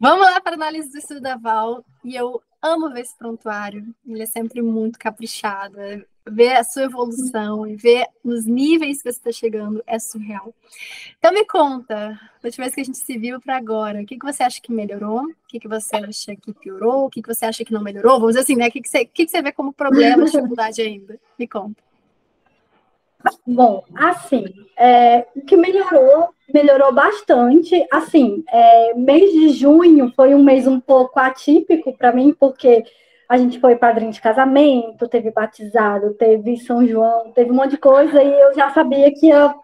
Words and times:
Vamos 0.00 0.24
lá 0.24 0.40
para 0.40 0.52
a 0.52 0.54
análise 0.54 0.90
do 0.90 0.96
estudo 0.96 1.20
da 1.20 1.36
Val. 1.36 1.84
E 2.02 2.16
eu 2.16 2.42
amo 2.62 2.90
ver 2.90 3.02
esse 3.02 3.14
prontuário. 3.18 3.86
Ele 4.08 4.22
é 4.22 4.26
sempre 4.26 4.62
muito 4.62 4.98
caprichado. 4.98 5.76
Ver 6.26 6.56
a 6.56 6.64
sua 6.64 6.84
evolução 6.84 7.66
e 7.66 7.76
ver 7.76 8.06
os 8.24 8.46
níveis 8.46 9.02
que 9.02 9.12
você 9.12 9.18
está 9.18 9.30
chegando 9.30 9.82
é 9.86 9.98
surreal. 9.98 10.54
Então 11.18 11.32
me 11.32 11.44
conta, 11.44 12.18
da 12.42 12.46
última 12.46 12.64
vez 12.64 12.74
que 12.74 12.80
a 12.80 12.84
gente 12.84 12.96
se 12.96 13.18
viu 13.18 13.40
para 13.40 13.58
agora, 13.58 14.00
o 14.00 14.06
que, 14.06 14.18
que 14.18 14.24
você 14.24 14.42
acha 14.42 14.60
que 14.60 14.72
melhorou? 14.72 15.22
O 15.24 15.34
que, 15.46 15.60
que 15.60 15.68
você 15.68 15.96
acha 15.96 16.34
que 16.36 16.54
piorou? 16.54 17.06
O 17.06 17.10
que, 17.10 17.20
que 17.20 17.28
você 17.28 17.44
acha 17.44 17.62
que 17.62 17.72
não 17.72 17.82
melhorou? 17.82 18.20
Vamos 18.20 18.28
dizer 18.28 18.40
assim, 18.40 18.56
né? 18.56 18.68
O 18.68 18.70
que, 18.70 18.80
que, 18.80 18.88
você, 18.88 19.02
o 19.02 19.08
que, 19.08 19.26
que 19.26 19.30
você 19.30 19.42
vê 19.42 19.52
como 19.52 19.72
problema, 19.72 20.24
dificuldade 20.24 20.80
ainda? 20.80 21.20
Me 21.38 21.46
conta. 21.46 21.89
Bom, 23.46 23.84
assim, 23.94 24.44
é, 24.78 25.26
o 25.36 25.42
que 25.42 25.56
melhorou, 25.56 26.30
melhorou 26.52 26.92
bastante. 26.92 27.86
Assim, 27.92 28.42
é, 28.48 28.94
mês 28.94 29.30
de 29.32 29.50
junho 29.50 30.12
foi 30.16 30.34
um 30.34 30.42
mês 30.42 30.66
um 30.66 30.80
pouco 30.80 31.18
atípico 31.20 31.96
para 31.96 32.12
mim, 32.12 32.34
porque 32.38 32.84
a 33.28 33.36
gente 33.36 33.60
foi 33.60 33.76
padrinho 33.76 34.10
de 34.10 34.20
casamento, 34.20 35.08
teve 35.08 35.30
batizado, 35.30 36.14
teve 36.14 36.56
São 36.56 36.86
João, 36.86 37.30
teve 37.32 37.50
um 37.50 37.54
monte 37.54 37.72
de 37.72 37.76
coisa, 37.78 38.22
e 38.22 38.40
eu 38.40 38.54
já 38.54 38.70
sabia 38.70 39.12
que 39.12 39.26
ia 39.26 39.54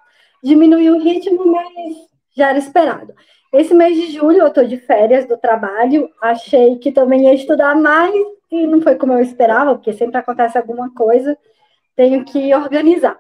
diminuir 0.43 0.91
o 0.91 1.01
ritmo, 1.01 1.47
mas 1.47 1.95
já 2.37 2.51
era 2.51 2.59
esperado. 2.59 3.15
Esse 3.53 3.75
mês 3.75 3.97
de 3.97 4.13
julho 4.13 4.39
eu 4.39 4.49
estou 4.49 4.65
de 4.65 4.77
férias 4.77 5.27
do 5.27 5.37
trabalho, 5.37 6.11
achei 6.21 6.77
que 6.77 6.93
também 6.93 7.25
ia 7.25 7.35
estudar 7.35 7.75
mais, 7.75 8.15
e 8.51 8.67
não 8.67 8.81
foi 8.83 8.97
como 8.97 9.15
eu 9.15 9.21
esperava, 9.21 9.75
porque 9.75 9.93
sempre 9.93 10.19
acontece 10.19 10.59
alguma 10.59 10.93
coisa, 10.95 11.37
tenho 11.97 12.25
que 12.25 12.55
organizar. 12.55 13.19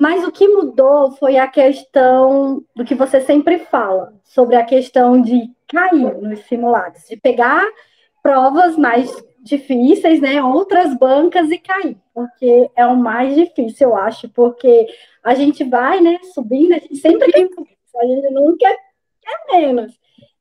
Mas 0.00 0.24
o 0.24 0.32
que 0.32 0.48
mudou 0.48 1.12
foi 1.12 1.38
a 1.38 1.46
questão 1.46 2.62
do 2.74 2.84
que 2.84 2.94
você 2.94 3.20
sempre 3.20 3.58
fala, 3.58 4.12
sobre 4.24 4.56
a 4.56 4.64
questão 4.64 5.20
de 5.20 5.50
cair 5.68 6.14
nos 6.20 6.40
simulados, 6.40 7.02
de 7.08 7.16
pegar 7.16 7.64
provas 8.22 8.76
mais 8.76 9.10
difíceis, 9.40 10.20
né, 10.20 10.42
outras 10.42 10.92
bancas 10.98 11.50
e 11.50 11.58
cair, 11.58 11.96
porque 12.12 12.68
é 12.74 12.84
o 12.84 12.96
mais 12.96 13.36
difícil, 13.36 13.90
eu 13.90 13.96
acho, 13.96 14.28
porque 14.30 14.86
a 15.22 15.34
gente 15.34 15.62
vai, 15.62 16.00
né, 16.00 16.18
subindo, 16.34 16.72
a 16.72 16.78
gente 16.78 16.96
sempre 16.96 17.30
quer 17.30 17.48
a 17.98 18.06
gente 18.06 18.30
nunca 18.30 18.68
quer 19.22 19.56
menos. 19.56 19.98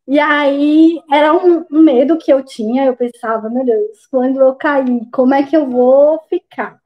E 0.07 0.19
aí 0.19 0.99
era 1.11 1.33
um, 1.33 1.65
um 1.71 1.81
medo 1.81 2.17
que 2.17 2.31
eu 2.31 2.43
tinha, 2.43 2.85
eu 2.85 2.95
pensava, 2.95 3.49
meu 3.49 3.65
Deus, 3.65 4.05
quando 4.07 4.39
eu 4.39 4.53
cair, 4.55 5.07
como 5.11 5.33
é 5.33 5.43
que 5.43 5.55
eu 5.55 5.69
vou 5.69 6.19
ficar? 6.29 6.79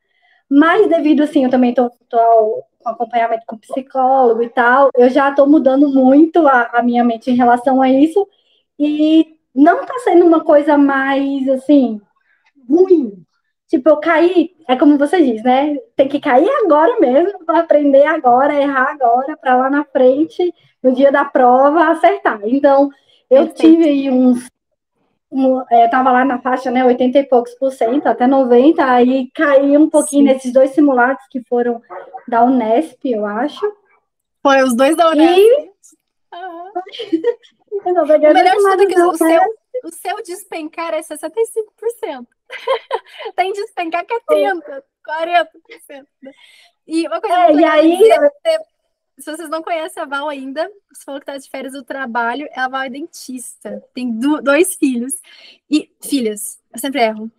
Mas 0.49 0.87
devido 0.87 1.21
assim, 1.21 1.43
eu 1.43 1.49
também 1.49 1.69
estou 1.69 1.91
com 2.79 2.89
acompanhamento 2.89 3.43
com 3.45 3.57
psicólogo 3.57 4.41
e 4.41 4.49
tal, 4.49 4.89
eu 4.95 5.09
já 5.09 5.29
estou 5.29 5.47
mudando 5.47 5.89
muito 5.89 6.47
a, 6.47 6.69
a, 6.73 6.81
minha 6.81 7.03
mente 7.03 7.29
em 7.29 7.35
relação 7.35 7.81
a 7.81 7.89
isso 7.89 8.27
e 8.79 9.35
não 9.53 9.81
está 9.81 9.99
sendo 9.99 10.25
uma 10.25 10.43
coisa 10.43 10.77
mais 10.77 11.47
assim 11.49 11.99
ruim. 12.67 13.23
Tipo, 13.67 13.89
eu 13.89 13.97
caí, 13.97 14.51
é 14.67 14.75
como 14.75 14.97
você 14.97 15.21
diz, 15.21 15.43
né? 15.43 15.75
Tem 15.95 16.07
que 16.07 16.19
cair 16.19 16.49
agora 16.63 16.99
mesmo, 16.99 17.45
para 17.45 17.59
aprender 17.59 18.05
agora, 18.05 18.59
errar 18.59 18.89
agora, 18.91 19.37
para 19.37 19.55
lá 19.55 19.69
na 19.69 19.83
frente, 19.85 20.51
no 20.81 20.91
dia 20.91 21.11
da 21.11 21.23
prova, 21.23 21.89
acertar. 21.89 22.39
Então, 22.45 22.89
eu 23.29 23.45
Perfeito. 23.45 23.61
tive 23.61 23.83
aí 23.87 24.09
uns 24.09 24.49
é, 25.71 25.87
tava 25.87 26.11
lá 26.11 26.25
na 26.25 26.39
faixa, 26.39 26.71
né, 26.71 26.83
80 26.83 27.19
e 27.19 27.23
poucos 27.23 27.53
por 27.55 27.71
cento, 27.71 28.07
até 28.07 28.25
90, 28.25 28.83
aí 28.83 29.29
caí 29.33 29.77
um 29.77 29.89
pouquinho 29.89 30.27
Sim. 30.27 30.33
nesses 30.33 30.51
dois 30.51 30.71
simulados 30.71 31.23
que 31.29 31.41
foram 31.43 31.81
da 32.27 32.43
Unesp, 32.43 32.99
eu 33.05 33.25
acho. 33.25 33.61
Foi 34.41 34.63
os 34.63 34.75
dois 34.75 34.95
da 34.95 35.09
Unesp. 35.09 35.37
E... 35.37 35.69
Uhum. 36.33 36.71
o 38.03 38.07
melhor 38.07 38.55
estudo 38.55 38.87
que 38.87 38.99
o 38.99 39.15
seu, 39.15 39.41
o 39.83 39.91
seu 39.91 40.23
despencar 40.23 40.93
é 40.93 41.01
65%. 41.01 42.27
Tem 43.35 43.53
despencar 43.53 44.05
que 44.05 44.13
é 44.13 44.19
30%, 44.19 44.83
40%. 45.07 46.05
E 46.87 47.07
uma 47.07 47.21
coisa 47.21 47.35
é, 47.35 47.53
e 47.53 47.65
aí, 47.65 47.97
dizer, 47.97 48.31
se 49.19 49.31
vocês 49.31 49.49
não 49.49 49.61
conhecem 49.61 50.01
a 50.01 50.05
Val 50.05 50.29
ainda, 50.29 50.69
você 50.91 51.03
falou 51.03 51.19
que 51.19 51.25
tá 51.25 51.37
de 51.37 51.49
férias 51.49 51.73
do 51.73 51.83
trabalho, 51.83 52.47
a 52.55 52.67
Val 52.67 52.83
é 52.83 52.89
dentista, 52.89 53.83
tem 53.93 54.11
do, 54.11 54.41
dois 54.41 54.75
filhos. 54.75 55.13
E 55.69 55.91
filhas, 56.01 56.59
eu 56.73 56.79
sempre 56.79 57.01
erro. 57.01 57.31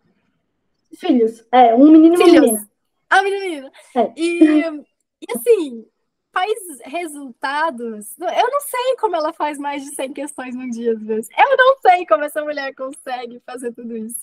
Filhos, 0.94 1.44
é, 1.50 1.74
um 1.74 1.90
menino 1.90 2.14
e 2.14 2.18
uma 2.18 2.26
menina. 2.26 2.70
Ah, 3.08 3.22
menino. 3.22 3.70
É. 3.96 4.12
E, 4.16 4.62
e 4.62 5.26
assim, 5.34 5.86
faz 6.32 6.52
resultados. 6.84 8.14
Eu 8.18 8.50
não 8.50 8.60
sei 8.60 8.96
como 8.98 9.16
ela 9.16 9.32
faz 9.32 9.58
mais 9.58 9.84
de 9.84 9.94
100 9.94 10.12
questões 10.12 10.54
num 10.54 10.68
dia, 10.70 10.92
às 10.92 11.02
vezes. 11.02 11.28
Eu 11.36 11.56
não 11.56 11.76
sei 11.80 12.06
como 12.06 12.24
essa 12.24 12.42
mulher 12.42 12.74
consegue 12.74 13.40
fazer 13.44 13.72
tudo 13.72 13.96
isso. 13.96 14.20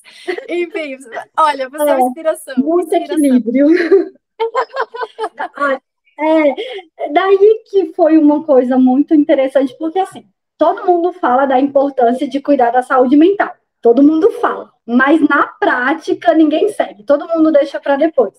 Enfim, 0.47 0.97
olha, 1.37 1.69
você 1.69 1.83
é, 1.83 1.89
é 1.89 1.95
uma 1.95 2.07
inspiração. 2.07 2.55
Muito 2.57 2.93
inspiração. 2.93 3.25
equilíbrio. 3.25 3.67
É, 6.19 7.09
daí 7.11 7.63
que 7.69 7.93
foi 7.93 8.17
uma 8.17 8.43
coisa 8.43 8.77
muito 8.77 9.13
interessante, 9.13 9.75
porque 9.77 9.99
assim, 9.99 10.25
todo 10.57 10.85
mundo 10.85 11.13
fala 11.13 11.45
da 11.45 11.59
importância 11.59 12.27
de 12.27 12.41
cuidar 12.41 12.71
da 12.71 12.81
saúde 12.81 13.15
mental. 13.15 13.53
Todo 13.81 14.03
mundo 14.03 14.31
fala, 14.31 14.71
mas 14.85 15.21
na 15.21 15.47
prática 15.47 16.33
ninguém 16.33 16.69
segue, 16.69 17.03
todo 17.03 17.27
mundo 17.27 17.51
deixa 17.51 17.79
para 17.79 17.95
depois. 17.95 18.33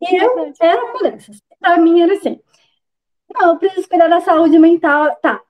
E 0.00 0.16
eu 0.22 0.52
era 0.60 0.84
uma 0.84 1.02
dessas. 1.10 1.40
Para 1.58 1.78
mim 1.78 2.02
era 2.02 2.12
assim: 2.14 2.38
não, 3.32 3.50
eu 3.50 3.56
preciso 3.56 3.88
cuidar 3.88 4.08
da 4.08 4.20
saúde 4.20 4.58
mental. 4.58 5.16
Tá, 5.22 5.40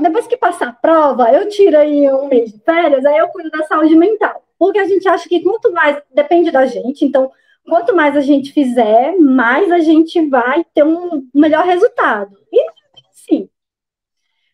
depois 0.00 0.26
que 0.26 0.36
passar 0.36 0.68
a 0.68 0.72
prova, 0.72 1.30
eu 1.32 1.48
tiro 1.48 1.78
aí 1.78 2.10
um 2.10 2.28
mês 2.28 2.52
de 2.52 2.58
férias, 2.60 3.04
aí 3.04 3.18
eu 3.18 3.28
cuido 3.28 3.50
da 3.50 3.64
saúde 3.64 3.94
mental. 3.94 4.42
Porque 4.58 4.78
a 4.78 4.84
gente 4.88 5.08
acha 5.08 5.28
que 5.28 5.42
quanto 5.42 5.72
mais 5.72 6.02
depende 6.12 6.50
da 6.50 6.66
gente, 6.66 7.04
então 7.04 7.30
quanto 7.68 7.94
mais 7.94 8.16
a 8.16 8.20
gente 8.20 8.52
fizer, 8.52 9.16
mais 9.18 9.70
a 9.70 9.78
gente 9.78 10.26
vai 10.28 10.64
ter 10.74 10.84
um 10.84 11.28
melhor 11.34 11.64
resultado. 11.64 12.36
E 12.52 12.66
sim. 13.12 13.48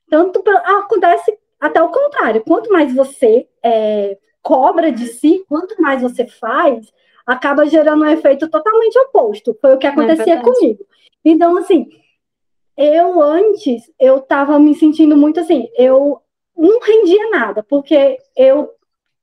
Tanto 0.09 0.43
acontece 0.49 1.39
até 1.61 1.83
o 1.83 1.91
contrário. 1.91 2.45
Quanto 2.47 2.71
mais 2.71 2.95
você 2.95 3.49
é, 3.63 4.19
cobra 4.43 4.93
de 4.93 5.07
si, 5.07 5.45
quanto 5.49 5.81
mais 5.81 6.03
você 6.03 6.27
faz, 6.27 6.93
acaba 7.27 7.67
gerando 7.67 8.05
um 8.05 8.09
efeito 8.09 8.49
totalmente 8.49 8.99
oposto. 8.99 9.57
Foi 9.61 9.75
o 9.75 9.79
que 9.79 9.87
acontecia 9.87 10.35
é 10.35 10.43
comigo. 10.43 10.85
Então, 11.25 11.57
assim, 11.57 11.89
eu 12.77 13.23
antes, 13.23 13.91
eu 13.99 14.19
estava 14.19 14.59
me 14.59 14.75
sentindo 14.75 15.17
muito 15.17 15.41
assim, 15.41 15.69
eu 15.77 16.21
não 16.57 16.81
rendia 16.81 17.31
nada, 17.31 17.63
porque 17.63 18.19
eu 18.37 18.71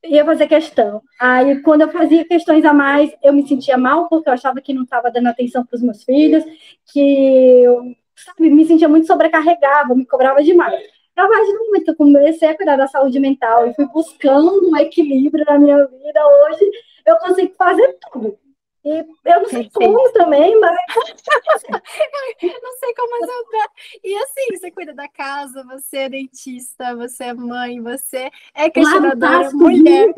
ia 0.03 0.25
fazer 0.25 0.47
questão. 0.47 1.01
Aí, 1.19 1.62
quando 1.62 1.81
eu 1.81 1.89
fazia 1.91 2.25
questões 2.25 2.66
a 2.66 2.73
mais, 2.73 3.12
eu 3.23 3.34
me 3.34 3.47
sentia 3.47 3.78
mal, 3.78 4.07
porque 4.09 4.29
eu 4.29 4.34
achava 4.34 4.62
que 4.62 4.73
não 4.73 4.84
estava 4.84 5.12
dando 5.12 5.28
atenção 5.28 5.66
para 5.66 5.75
os 5.75 5.81
meus 5.81 6.03
filhos, 6.03 6.44
que 6.91 7.63
eu 7.63 7.95
sabe, 8.16 8.50
me 8.50 8.66
sentia 8.66 8.90
muito 8.90 9.07
sobrecarregada, 9.07 9.95
me 9.95 10.06
cobrava 10.06 10.44
demais. 10.44 10.81
A 11.16 11.28
partir 11.28 11.53
do 11.53 11.66
momento 11.66 11.84
que 11.84 11.91
eu 11.91 11.95
comecei 11.95 12.50
a 12.50 12.56
cuidar 12.56 12.78
da 12.78 12.88
saúde 12.88 13.19
mental 13.19 13.67
e 13.67 13.73
fui 13.73 13.85
buscando 13.88 14.69
um 14.69 14.78
equilíbrio 14.78 15.45
na 15.45 15.59
minha 15.59 15.85
vida, 15.85 16.25
hoje 16.25 16.72
eu 17.06 17.17
consigo 17.17 17.53
fazer 17.56 17.97
tudo. 18.11 18.38
E 18.84 18.90
eu 18.90 19.41
não 19.41 19.45
sei 19.45 19.69
como 19.72 20.11
também, 20.11 20.59
mas. 20.59 20.75
não 22.63 22.72
sei 22.79 22.94
como 22.95 23.16
ajudar. 23.16 23.69
E 24.03 24.16
assim, 24.16 24.57
você 24.57 24.72
cuida 24.72 24.94
da 24.94 25.07
casa, 25.22 25.64
você 25.64 25.98
é 25.98 26.09
dentista, 26.09 26.96
você 26.96 27.26
é 27.26 27.34
mãe, 27.34 27.80
você 27.80 28.32
é 28.56 28.70
questionadora, 28.72 29.52
mulher. 29.52 30.12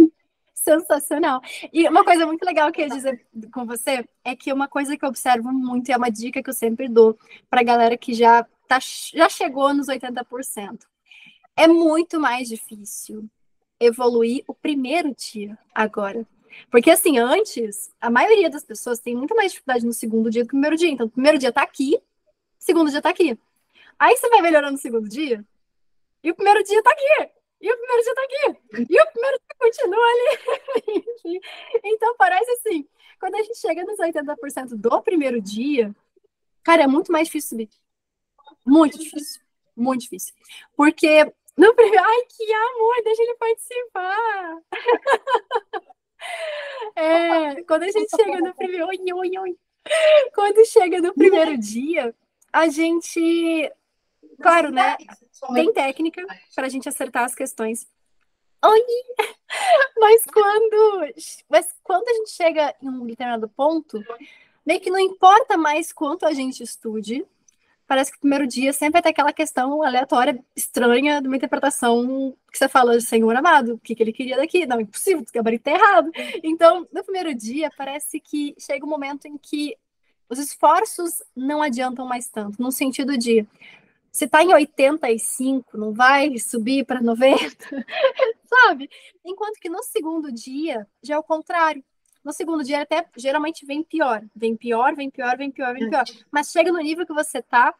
Sensacional. 0.53 1.41
E 1.73 1.85
uma 1.89 2.05
coisa 2.05 2.25
muito 2.25 2.43
legal 2.45 2.71
que 2.71 2.79
eu 2.79 2.87
ia 2.87 2.95
dizer 2.95 3.25
com 3.53 3.65
você 3.65 4.07
é 4.23 4.33
que 4.33 4.53
uma 4.53 4.65
coisa 4.65 4.95
que 4.95 5.03
eu 5.03 5.09
observo 5.09 5.51
muito 5.51 5.89
e 5.89 5.91
é 5.91 5.97
uma 5.97 6.09
dica 6.09 6.41
que 6.41 6.49
eu 6.49 6.53
sempre 6.53 6.87
dou 6.87 7.19
para 7.49 7.59
a 7.59 7.65
galera 7.65 7.97
que 7.97 8.13
já, 8.13 8.47
tá, 8.65 8.79
já 9.13 9.27
chegou 9.27 9.73
nos 9.73 9.87
80%. 9.87 10.85
É 11.57 11.67
muito 11.67 12.17
mais 12.17 12.47
difícil 12.47 13.29
evoluir 13.77 14.45
o 14.47 14.53
primeiro 14.53 15.13
dia 15.13 15.59
agora. 15.75 16.25
Porque, 16.71 16.89
assim, 16.89 17.17
antes, 17.17 17.91
a 17.99 18.09
maioria 18.09 18.49
das 18.49 18.63
pessoas 18.63 18.99
tem 18.99 19.17
muito 19.17 19.35
mais 19.35 19.51
dificuldade 19.51 19.85
no 19.85 19.91
segundo 19.91 20.29
dia 20.29 20.43
do 20.43 20.49
que 20.49 20.55
no 20.55 20.61
primeiro 20.61 20.77
dia. 20.77 20.89
Então, 20.89 21.07
o 21.07 21.11
primeiro 21.11 21.37
dia 21.37 21.51
tá 21.51 21.61
aqui, 21.61 21.99
segundo 22.57 22.89
dia 22.89 23.01
tá 23.01 23.09
aqui. 23.09 23.37
Aí 23.99 24.15
você 24.15 24.29
vai 24.29 24.41
melhorando 24.41 24.73
no 24.73 24.77
segundo 24.77 25.07
dia, 25.07 25.43
e 26.23 26.31
o 26.31 26.35
primeiro 26.35 26.63
dia 26.63 26.81
tá 26.81 26.91
aqui. 26.91 27.31
E 27.61 27.71
o 27.71 27.77
primeiro 27.77 28.03
dia 28.03 28.15
tá 28.15 28.23
aqui. 28.23 28.85
E 28.89 28.99
o 28.99 29.11
primeiro 29.11 29.39
dia 29.39 29.55
continua 29.59 30.05
ali. 30.05 31.41
então, 31.83 32.15
parece 32.17 32.51
assim, 32.51 32.87
quando 33.19 33.35
a 33.35 33.43
gente 33.43 33.57
chega 33.57 33.83
nos 33.83 33.99
80% 33.99 34.75
do 34.75 35.01
primeiro 35.01 35.41
dia, 35.41 35.95
cara, 36.63 36.83
é 36.83 36.87
muito 36.87 37.11
mais 37.11 37.27
difícil 37.27 37.49
subir. 37.49 37.69
Muito 38.65 38.97
difícil. 38.97 39.41
Muito 39.75 40.01
difícil. 40.01 40.33
Porque 40.75 41.25
no 41.57 41.73
primeiro. 41.73 42.03
Ai, 42.03 42.21
que 42.29 42.53
amor, 42.53 43.03
deixa 43.03 43.23
ele 43.23 43.35
participar. 43.35 44.57
É, 46.95 47.61
quando 47.63 47.83
a 47.83 47.91
gente 47.91 48.09
chega 48.15 48.39
no 48.39 48.53
primeiro. 48.55 48.87
Oi, 48.87 48.97
oi, 49.13 49.39
oi. 49.39 49.57
Quando 50.33 50.65
chega 50.65 51.01
no 51.01 51.13
primeiro 51.13 51.57
dia, 51.57 52.15
a 52.51 52.67
gente. 52.69 53.69
Claro, 54.43 54.71
né? 54.71 54.97
Tem 55.53 55.73
técnica 55.73 56.25
para 56.53 56.67
a 56.67 56.69
gente 56.69 56.87
acertar 56.87 57.23
as 57.23 57.33
questões. 57.33 57.87
Oi! 58.63 58.81
Mas 59.99 60.23
quando, 60.25 61.13
mas 61.47 61.67
quando 61.83 62.07
a 62.09 62.13
gente 62.13 62.31
chega 62.31 62.75
em 62.81 62.89
um 62.89 63.05
determinado 63.05 63.47
ponto, 63.47 64.03
meio 64.65 64.81
que 64.81 64.89
não 64.89 64.99
importa 64.99 65.55
mais 65.55 65.93
quanto 65.93 66.25
a 66.25 66.33
gente 66.33 66.63
estude, 66.63 67.25
parece 67.87 68.11
que 68.11 68.17
o 68.17 68.21
primeiro 68.21 68.47
dia 68.47 68.73
sempre 68.73 68.93
vai 68.93 69.01
ter 69.01 69.09
aquela 69.09 69.31
questão 69.31 69.83
aleatória, 69.83 70.43
estranha, 70.55 71.21
de 71.21 71.27
uma 71.27 71.37
interpretação 71.37 72.35
que 72.51 72.57
você 72.57 72.67
fala, 72.67 72.99
Senhor 72.99 73.35
amado, 73.35 73.75
o 73.75 73.79
que, 73.79 73.95
que 73.95 74.03
ele 74.03 74.11
queria 74.11 74.35
daqui? 74.35 74.65
Não, 74.65 74.81
impossível, 74.81 75.21
o 75.21 75.33
gabarito 75.33 75.65
tá 75.65 75.71
errado. 75.71 76.11
Então, 76.43 76.87
no 76.91 77.03
primeiro 77.03 77.33
dia, 77.33 77.71
parece 77.77 78.19
que 78.19 78.55
chega 78.57 78.85
um 78.85 78.89
momento 78.89 79.25
em 79.25 79.37
que 79.37 79.77
os 80.27 80.39
esforços 80.39 81.21
não 81.35 81.61
adiantam 81.61 82.05
mais 82.05 82.27
tanto, 82.27 82.61
no 82.61 82.71
sentido 82.71 83.17
de 83.17 83.45
se 84.13 84.27
tá 84.27 84.43
em 84.43 84.53
85, 84.53 85.75
não 85.75 85.91
vai 85.91 86.37
subir 86.37 86.85
para 86.85 87.01
90, 87.01 87.35
sabe? 88.45 88.87
Enquanto 89.25 89.59
que 89.59 89.67
no 89.67 89.81
segundo 89.81 90.31
dia 90.31 90.87
já 91.01 91.15
é 91.15 91.17
o 91.17 91.23
contrário. 91.23 91.83
No 92.23 92.31
segundo 92.31 92.63
dia 92.63 92.83
até 92.83 93.03
geralmente 93.17 93.65
vem 93.65 93.83
pior, 93.83 94.23
vem 94.35 94.55
pior, 94.55 94.95
vem 94.95 95.09
pior, 95.09 95.35
vem 95.35 95.49
pior, 95.49 95.73
vem 95.73 95.89
pior. 95.89 96.03
Mas 96.31 96.51
chega 96.51 96.71
no 96.71 96.77
nível 96.77 97.07
que 97.07 97.13
você 97.13 97.41
tá, 97.41 97.73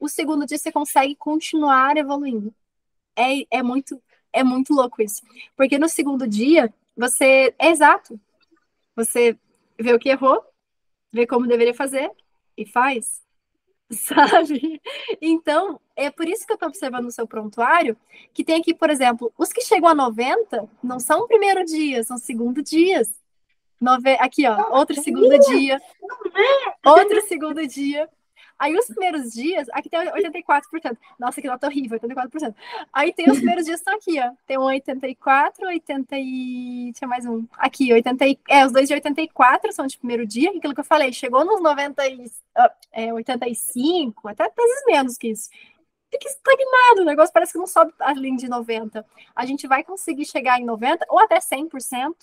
o 0.00 0.08
segundo 0.08 0.44
dia 0.44 0.58
você 0.58 0.72
consegue 0.72 1.14
continuar 1.14 1.96
evoluindo. 1.96 2.52
É, 3.16 3.58
é 3.58 3.62
muito 3.62 4.02
é 4.32 4.42
muito 4.42 4.74
louco 4.74 5.00
isso. 5.00 5.22
Porque 5.56 5.78
no 5.78 5.88
segundo 5.88 6.26
dia, 6.26 6.74
você 6.96 7.54
é 7.56 7.68
exato. 7.68 8.18
Você 8.96 9.38
vê 9.78 9.92
o 9.94 9.98
que 9.98 10.08
errou, 10.08 10.42
vê 11.12 11.24
como 11.24 11.46
deveria 11.46 11.74
fazer 11.74 12.10
e 12.56 12.66
faz. 12.66 13.22
sabe? 13.96 14.80
Então, 15.20 15.80
é 15.94 16.10
por 16.10 16.26
isso 16.26 16.46
que 16.46 16.52
eu 16.52 16.54
estou 16.54 16.68
observando 16.68 17.06
o 17.06 17.12
seu 17.12 17.26
prontuário, 17.26 17.96
que 18.32 18.44
tem 18.44 18.60
aqui, 18.60 18.74
por 18.74 18.90
exemplo, 18.90 19.32
os 19.36 19.52
que 19.52 19.60
chegam 19.60 19.88
a 19.88 19.94
90 19.94 20.68
não 20.82 20.98
são 20.98 21.20
o 21.20 21.28
primeiro 21.28 21.64
dia, 21.64 22.02
são 22.02 22.16
segundo 22.16 22.62
dias. 22.62 23.12
Nove... 23.80 24.12
Aqui, 24.14 24.46
ó, 24.46 24.78
outro 24.78 25.00
segundo 25.00 25.38
dia, 25.40 25.80
outro 26.84 27.20
segundo 27.22 27.66
dia. 27.66 28.08
Aí 28.62 28.76
os 28.76 28.86
primeiros 28.86 29.32
dias, 29.32 29.66
aqui 29.72 29.90
tem 29.90 29.98
84%. 29.98 30.96
Nossa, 31.18 31.42
que 31.42 31.48
nota 31.48 31.66
horrível, 31.66 31.98
84%. 31.98 32.54
Aí 32.92 33.12
tem 33.12 33.28
os 33.28 33.38
primeiros 33.38 33.64
dias 33.64 33.80
estão 33.80 33.96
aqui, 33.96 34.20
ó. 34.20 34.30
Tem 34.46 34.56
um 34.56 34.62
84, 34.62 35.66
80 35.66 36.16
e... 36.16 36.92
Tinha 36.94 37.08
mais 37.08 37.26
um. 37.26 37.44
Aqui, 37.58 37.92
80 37.92 38.24
e... 38.24 38.38
É, 38.48 38.64
os 38.64 38.70
dois 38.70 38.86
de 38.86 38.94
84 38.94 39.72
são 39.72 39.84
de 39.84 39.98
primeiro 39.98 40.24
dia, 40.24 40.50
aquilo 40.50 40.74
que 40.74 40.78
eu 40.78 40.84
falei. 40.84 41.12
Chegou 41.12 41.44
nos 41.44 41.60
90 41.60 42.06
e... 42.06 42.30
É, 42.92 43.12
85, 43.12 44.28
até 44.28 44.44
vezes 44.44 44.84
menos 44.86 45.18
que 45.18 45.30
isso. 45.30 45.50
Fica 46.08 46.28
estagnado, 46.28 47.00
o 47.00 47.04
negócio 47.04 47.32
parece 47.32 47.54
que 47.54 47.58
não 47.58 47.66
sobe 47.66 47.92
além 47.98 48.36
de 48.36 48.48
90. 48.48 49.04
A 49.34 49.44
gente 49.44 49.66
vai 49.66 49.82
conseguir 49.82 50.24
chegar 50.24 50.60
em 50.60 50.64
90 50.64 51.04
ou 51.08 51.18
até 51.18 51.40
100%, 51.40 52.14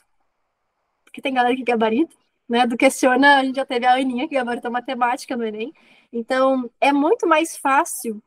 porque 1.04 1.22
tem 1.22 1.34
galera 1.34 1.54
que 1.54 1.64
gabarita 1.64 2.16
né? 2.50 2.66
Do 2.66 2.76
questiona, 2.76 3.38
a 3.38 3.44
gente 3.44 3.58
já 3.58 3.66
teve 3.66 3.86
a 3.86 3.94
Aninha 3.94 4.28
que 4.28 4.34
gabarita 4.34 4.70
matemática 4.70 5.38
no 5.38 5.46
Enem. 5.46 5.72
Então, 6.12 6.70
é 6.82 6.92
muito 6.92 7.28
mais 7.28 7.56
fácil, 7.58 8.22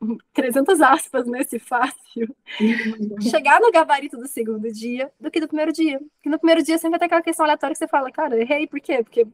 300 0.32 0.80
aspas 0.80 1.26
nesse 1.26 1.58
fácil, 1.58 2.34
chegar 3.30 3.60
no 3.60 3.72
gabarito 3.72 4.16
do 4.16 4.26
segundo 4.26 4.70
dia 4.72 5.10
do 5.18 5.30
que 5.30 5.40
do 5.40 5.48
primeiro 5.48 5.72
dia. 5.72 5.98
Porque 5.98 6.28
no 6.28 6.38
primeiro 6.38 6.62
dia 6.62 6.78
sempre 6.78 6.90
vai 6.90 6.98
ter 7.00 7.06
aquela 7.06 7.22
questão 7.22 7.44
aleatória 7.44 7.74
que 7.74 7.78
você 7.78 7.88
fala, 7.88 8.10
cara, 8.10 8.40
errei, 8.40 8.66
por 8.66 8.80
quê? 8.80 9.02
Porque 9.02 9.26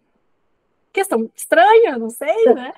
questão 0.93 1.31
estranha, 1.37 1.99
não 1.99 2.11
sei, 2.11 2.45
né? 2.55 2.73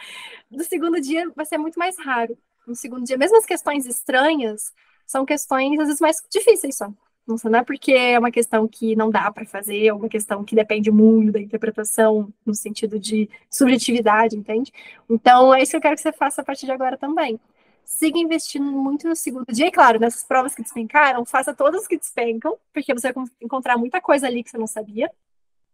Do 0.50 0.64
segundo 0.64 1.00
dia 1.00 1.30
vai 1.34 1.46
ser 1.46 1.58
muito 1.58 1.78
mais 1.78 1.96
raro. 1.98 2.36
No 2.66 2.74
segundo 2.74 3.04
dia, 3.04 3.16
mesmo 3.16 3.36
as 3.36 3.46
questões 3.46 3.86
estranhas, 3.86 4.72
são 5.06 5.24
questões 5.24 5.78
às 5.80 5.86
vezes 5.86 6.00
mais 6.00 6.16
difíceis 6.30 6.76
só. 6.76 6.92
Não 7.26 7.38
sei, 7.38 7.50
não 7.50 7.60
é 7.60 7.64
porque 7.64 7.92
é 7.92 8.18
uma 8.18 8.32
questão 8.32 8.66
que 8.66 8.96
não 8.96 9.08
dá 9.08 9.30
para 9.30 9.46
fazer, 9.46 9.86
é 9.86 9.92
uma 9.92 10.08
questão 10.08 10.44
que 10.44 10.56
depende 10.56 10.90
muito 10.90 11.32
da 11.32 11.40
interpretação, 11.40 12.32
no 12.44 12.54
sentido 12.54 12.98
de 12.98 13.30
subjetividade, 13.48 14.36
entende? 14.36 14.72
Então, 15.08 15.54
é 15.54 15.62
isso 15.62 15.70
que 15.70 15.76
eu 15.76 15.80
quero 15.80 15.94
que 15.94 16.02
você 16.02 16.12
faça 16.12 16.42
a 16.42 16.44
partir 16.44 16.66
de 16.66 16.72
agora 16.72 16.98
também. 16.98 17.38
Siga 17.84 18.18
investindo 18.18 18.64
muito 18.72 19.08
no 19.08 19.14
segundo 19.14 19.46
dia, 19.52 19.68
e 19.68 19.70
claro, 19.70 20.00
nessas 20.00 20.24
provas 20.24 20.54
que 20.54 20.62
despencaram, 20.62 21.24
faça 21.24 21.54
todas 21.54 21.86
que 21.86 21.96
despencam, 21.96 22.56
porque 22.72 22.92
você 22.92 23.12
vai 23.12 23.24
encontrar 23.40 23.78
muita 23.78 24.00
coisa 24.00 24.26
ali 24.26 24.42
que 24.42 24.50
você 24.50 24.58
não 24.58 24.66
sabia, 24.66 25.10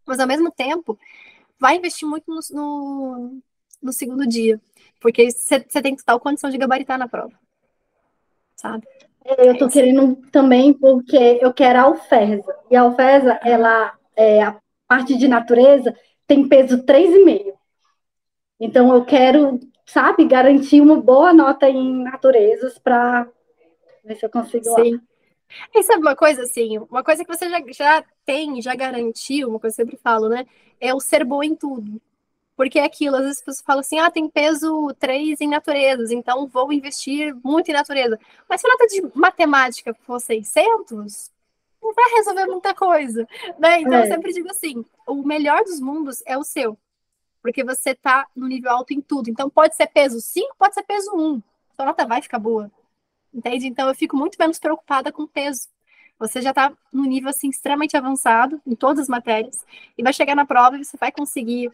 mas 0.06 0.21
ao 0.21 0.27
mesmo 0.27 0.50
tempo, 0.50 0.99
vai 1.59 1.77
investir 1.77 2.06
muito 2.06 2.25
no, 2.29 2.41
no, 2.50 3.43
no 3.83 3.93
segundo 3.93 4.27
dia, 4.27 4.61
porque 5.00 5.31
você 5.31 5.61
tem 5.61 5.97
total 5.97 6.21
condição 6.21 6.50
de 6.50 6.59
gabaritar 6.59 6.99
na 6.99 7.09
prova, 7.09 7.33
sabe? 8.55 8.87
Eu 9.25 9.59
tô 9.59 9.69
querendo 9.69 10.17
também 10.31 10.73
porque 10.73 11.38
eu 11.41 11.53
quero 11.53 11.79
a 11.79 11.82
alfesa. 11.82 12.56
E 12.70 12.76
a 12.76 12.82
alfesa, 12.82 13.38
ela, 13.43 13.93
é, 14.17 14.43
a 14.43 14.59
parte 14.87 15.17
de 15.17 15.29
natureza, 15.29 15.94
tem 16.26 16.49
peso 16.49 16.85
3,5. 16.85 17.59
Então 18.61 18.94
eu 18.94 19.05
quero, 19.05 19.61
sabe, 19.87 20.25
garantir 20.26 20.81
uma 20.81 21.00
boa 21.00 21.32
nota 21.32 21.69
em 21.69 22.03
naturezas 22.03 22.79
para 22.79 23.29
ver 24.05 24.17
se 24.17 24.25
eu 24.25 24.31
consigo 24.31 24.65
Sim. 24.65 24.94
lá. 24.94 25.00
E 25.75 25.82
sabe 25.82 26.03
uma 26.03 26.17
coisa 26.17 26.43
assim, 26.43 26.79
uma 26.79 27.03
coisa 27.03 27.25
que 27.25 27.35
você 27.35 27.49
já, 27.49 27.62
já 27.71 28.05
tem, 28.25 28.61
já 28.61 28.75
garantiu, 28.75 29.49
uma 29.49 29.59
coisa 29.59 29.76
que 29.76 29.82
eu 29.82 29.87
sempre 29.87 30.00
falo, 30.03 30.29
né? 30.29 30.44
É 30.81 30.94
o 30.94 31.00
ser 31.00 31.25
bom 31.25 31.43
em 31.43 31.55
tudo. 31.55 32.00
Porque 32.58 32.81
é 32.81 32.84
aquilo, 32.84 33.14
às 33.14 33.22
vezes 33.22 33.38
as 33.38 33.44
pessoas 33.44 33.64
falam 33.64 33.81
assim, 33.82 34.00
ah, 34.00 34.10
tem 34.10 34.28
peso 34.28 34.93
3 34.99 35.40
em 35.40 35.46
naturezas, 35.46 36.10
então 36.10 36.44
vou 36.49 36.72
investir 36.72 37.32
muito 37.44 37.70
em 37.70 37.72
natureza. 37.72 38.19
Mas 38.49 38.60
se 38.60 38.66
a 38.66 38.70
nota 38.70 38.87
de 38.88 39.00
matemática 39.14 39.94
for 39.94 40.19
600, 40.19 41.31
não 41.81 41.94
vai 41.94 42.10
resolver 42.16 42.46
muita 42.46 42.75
coisa, 42.75 43.28
né? 43.60 43.81
Então 43.81 43.94
é. 43.94 44.02
eu 44.02 44.06
sempre 44.08 44.32
digo 44.32 44.50
assim, 44.50 44.84
o 45.06 45.22
melhor 45.22 45.62
dos 45.62 45.78
mundos 45.78 46.20
é 46.26 46.37
o 46.37 46.43
seu. 46.43 46.76
Porque 47.40 47.62
você 47.62 47.94
tá 47.94 48.26
no 48.34 48.49
nível 48.49 48.72
alto 48.72 48.93
em 48.93 49.00
tudo. 49.00 49.31
Então 49.31 49.49
pode 49.49 49.76
ser 49.76 49.87
peso 49.87 50.20
5, 50.20 50.56
pode 50.58 50.75
ser 50.75 50.82
peso 50.82 51.12
1. 51.14 51.40
Sua 51.76 51.87
nota 51.87 52.04
vai 52.06 52.20
ficar 52.20 52.40
boa. 52.40 52.69
Entende? 53.32 53.69
Então 53.69 53.87
eu 53.87 53.94
fico 53.94 54.16
muito 54.16 54.37
menos 54.37 54.58
preocupada 54.58 55.12
com 55.12 55.28
peso. 55.28 55.69
Você 56.19 56.43
já 56.43 56.50
está 56.50 56.72
no 56.93 57.04
nível 57.04 57.31
assim 57.31 57.50
extremamente 57.50 57.96
avançado 57.96 58.61
em 58.66 58.75
todas 58.75 59.02
as 59.02 59.08
matérias 59.08 59.64
e 59.96 60.02
vai 60.02 60.12
chegar 60.12 60.34
na 60.34 60.44
prova 60.44 60.76
e 60.76 60.84
você 60.84 60.96
vai 60.96 61.12
conseguir 61.12 61.70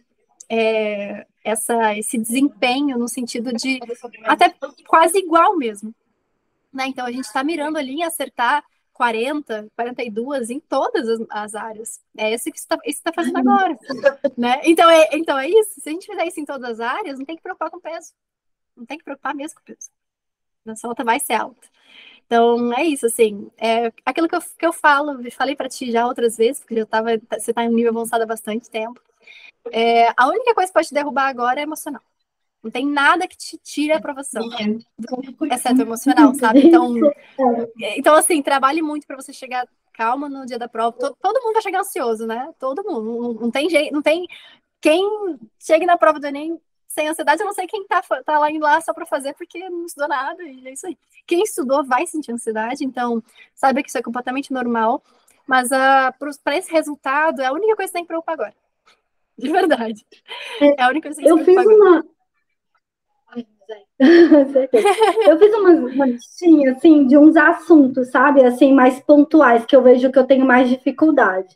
é, 0.49 1.25
essa, 1.43 1.97
esse 1.97 2.17
desempenho 2.17 2.97
no 2.97 3.07
sentido 3.07 3.53
de 3.53 3.79
até 4.23 4.53
quase 4.87 5.17
igual 5.19 5.55
mesmo. 5.57 5.93
Né? 6.73 6.87
Então 6.87 7.05
a 7.05 7.11
gente 7.11 7.25
está 7.25 7.43
mirando 7.43 7.77
ali 7.77 7.93
em 7.93 8.03
acertar 8.03 8.63
40, 8.93 9.67
42 9.75 10.49
em 10.49 10.59
todas 10.59 11.07
as, 11.07 11.19
as 11.29 11.55
áreas. 11.55 12.01
É 12.17 12.33
isso 12.33 12.51
que 12.51 12.57
está 12.57 12.77
tá 12.77 13.13
fazendo 13.13 13.37
agora. 13.37 13.77
né? 14.37 14.61
então, 14.63 14.89
é, 14.89 15.09
então 15.13 15.37
é 15.37 15.49
isso. 15.49 15.81
Se 15.81 15.89
a 15.89 15.91
gente 15.91 16.05
fizer 16.05 16.25
isso 16.25 16.39
em 16.39 16.45
todas 16.45 16.71
as 16.71 16.79
áreas, 16.79 17.19
não 17.19 17.25
tem 17.25 17.35
que 17.35 17.43
preocupar 17.43 17.69
com 17.69 17.79
peso. 17.79 18.13
Não 18.75 18.85
tem 18.85 18.97
que 18.97 19.03
preocupar 19.03 19.35
mesmo 19.35 19.59
com 19.59 19.65
peso. 19.65 19.89
Nossa 20.65 20.87
nota 20.87 21.03
vai 21.03 21.19
ser 21.19 21.33
alta. 21.33 21.67
Então, 22.25 22.73
é 22.73 22.83
isso, 22.83 23.05
assim, 23.05 23.51
é 23.55 23.93
aquilo 24.03 24.27
que 24.27 24.35
eu, 24.35 24.41
que 24.41 24.65
eu 24.65 24.73
falo, 24.73 25.19
falei 25.31 25.55
para 25.55 25.69
ti 25.69 25.91
já 25.91 26.07
outras 26.07 26.37
vezes, 26.37 26.59
porque 26.59 26.73
eu 26.73 26.85
tava, 26.87 27.09
você 27.31 27.51
está 27.51 27.63
em 27.63 27.69
um 27.69 27.73
nível 27.73 27.91
avançado 27.91 28.23
há 28.23 28.25
bastante 28.25 28.67
tempo. 28.67 28.99
É, 29.71 30.07
a 30.15 30.27
única 30.27 30.53
coisa 30.53 30.69
que 30.69 30.73
pode 30.73 30.87
te 30.87 30.93
derrubar 30.93 31.27
agora 31.27 31.59
é 31.59 31.63
emocional. 31.63 32.01
Não 32.63 32.71
tem 32.71 32.85
nada 32.85 33.27
que 33.27 33.37
te 33.37 33.59
tire 33.59 33.91
a 33.91 33.97
aprovação, 33.97 34.41
exceto 35.51 35.81
emocional, 35.81 36.33
sabe? 36.33 36.65
Então, 36.65 36.95
então 37.95 38.15
assim, 38.15 38.41
trabalhe 38.41 38.81
muito 38.81 39.05
para 39.05 39.15
você 39.15 39.31
chegar 39.31 39.67
calma 39.93 40.27
no 40.27 40.45
dia 40.45 40.57
da 40.57 40.67
prova. 40.67 40.97
Todo, 40.97 41.15
todo, 41.21 41.43
mundo 41.43 41.53
vai 41.53 41.61
chegar 41.61 41.81
ansioso, 41.81 42.25
né? 42.25 42.51
Todo 42.59 42.83
mundo. 42.83 43.03
Não, 43.03 43.33
não, 43.33 43.51
tem 43.51 43.69
jeito, 43.69 43.93
não 43.93 44.01
tem 44.01 44.27
quem 44.81 45.39
chegue 45.59 45.85
na 45.85 45.95
prova 45.95 46.19
do 46.19 46.25
Enem 46.25 46.59
sem 46.87 47.07
ansiedade, 47.07 47.41
eu 47.41 47.45
não 47.45 47.53
sei 47.53 47.67
quem 47.67 47.85
tá, 47.85 48.01
tá 48.01 48.39
lá 48.39 48.49
indo 48.49 48.63
lá 48.63 48.79
só 48.79 48.93
para 48.93 49.05
fazer 49.05 49.33
porque 49.33 49.69
não 49.69 49.85
estudou 49.85 50.07
nada, 50.07 50.41
e 50.43 50.67
é 50.67 50.71
isso 50.71 50.87
aí. 50.87 50.97
Quem 51.27 51.43
estudou 51.43 51.83
vai 51.83 52.07
sentir 52.07 52.31
ansiedade, 52.31 52.85
então 52.85 53.21
saiba 53.53 53.83
que 53.83 53.89
isso 53.89 53.97
é 53.97 54.01
completamente 54.01 54.53
normal. 54.53 55.03
Mas 55.45 55.69
uh, 55.71 55.75
ah, 55.75 56.15
para 56.43 56.57
esse 56.57 56.71
resultado, 56.71 57.41
é 57.41 57.45
a 57.45 57.51
única 57.51 57.75
coisa 57.75 57.87
que 57.87 57.91
você 57.91 57.93
tem 57.93 58.03
que 58.03 58.07
preocupar 58.07 58.33
agora. 58.33 58.55
De 59.37 59.51
verdade. 59.51 60.05
É, 60.61 60.81
é 60.81 60.83
a 60.83 60.89
única 60.89 61.09
coisa 61.09 61.21
que 61.21 61.27
Eu 61.27 61.37
fiz 61.39 61.55
pagar. 61.55 61.75
uma. 61.75 62.05
eu 65.27 65.39
fiz 65.39 65.53
uma, 65.55 65.69
uma 65.71 66.05
listinha, 66.05 66.71
assim, 66.71 67.07
de 67.07 67.17
uns 67.17 67.35
assuntos, 67.35 68.11
sabe? 68.11 68.43
Assim, 68.43 68.73
mais 68.73 68.99
pontuais, 68.99 69.65
que 69.65 69.75
eu 69.75 69.81
vejo 69.81 70.11
que 70.11 70.19
eu 70.19 70.27
tenho 70.27 70.45
mais 70.45 70.69
dificuldade. 70.69 71.55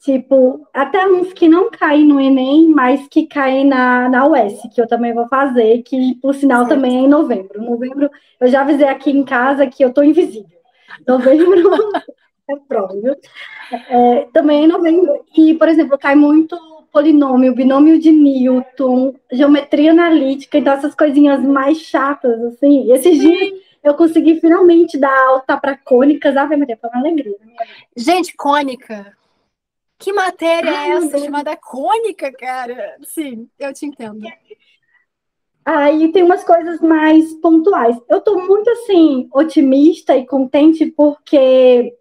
Tipo, 0.00 0.66
até 0.72 1.06
uns 1.06 1.32
que 1.32 1.48
não 1.48 1.70
caem 1.70 2.06
no 2.06 2.20
Enem, 2.20 2.68
mas 2.68 3.08
que 3.08 3.26
caem 3.26 3.66
na, 3.66 4.08
na 4.08 4.26
UES, 4.26 4.60
que 4.72 4.80
eu 4.80 4.86
também 4.86 5.12
vou 5.12 5.26
fazer, 5.28 5.82
que 5.82 6.14
por 6.22 6.34
sinal 6.34 6.60
certo. 6.60 6.70
também 6.70 6.96
é 6.96 7.00
em 7.00 7.08
novembro. 7.08 7.60
Novembro, 7.60 8.08
eu 8.40 8.48
já 8.48 8.60
avisei 8.60 8.86
aqui 8.86 9.10
em 9.10 9.24
casa 9.24 9.66
que 9.66 9.84
eu 9.84 9.92
tô 9.92 10.02
invisível. 10.02 10.58
Novembro 11.06 11.70
é 12.48 12.56
prova, 12.68 12.94
viu? 12.94 13.16
É, 13.90 14.28
também 14.32 14.60
é 14.60 14.64
em 14.64 14.68
novembro. 14.68 15.24
E, 15.36 15.54
por 15.54 15.68
exemplo, 15.68 15.98
cai 15.98 16.14
muito 16.14 16.56
polinômio, 16.92 17.54
binômio 17.54 17.98
de 17.98 18.10
Newton, 18.10 19.14
geometria 19.30 19.92
analítica, 19.92 20.58
então 20.58 20.72
essas 20.72 20.94
coisinhas 20.94 21.42
mais 21.42 21.78
chatas, 21.78 22.40
assim. 22.42 22.92
Esses 22.92 23.18
dias 23.18 23.52
eu 23.82 23.94
consegui 23.94 24.40
finalmente 24.40 24.98
dar 24.98 25.16
alta 25.28 25.56
para 25.56 25.76
cônicas. 25.76 26.36
Ave 26.36 26.56
Maria, 26.56 26.78
foi 26.80 26.90
uma 26.90 27.00
alegria. 27.00 27.36
Gente, 27.96 28.34
cônica. 28.36 29.16
Que 29.98 30.12
matéria 30.12 30.70
Ai, 30.70 30.90
é 30.90 30.94
essa 30.94 31.18
chamada 31.18 31.56
cônica, 31.56 32.30
cara? 32.32 32.96
Sim, 33.02 33.48
eu 33.58 33.72
te 33.72 33.86
entendo. 33.86 34.24
Aí 35.64 36.10
tem 36.12 36.22
umas 36.22 36.44
coisas 36.44 36.80
mais 36.80 37.34
pontuais. 37.34 37.96
Eu 38.08 38.18
estou 38.18 38.46
muito 38.46 38.70
assim 38.70 39.28
otimista 39.34 40.16
e 40.16 40.24
contente 40.24 40.86
porque 40.86 41.94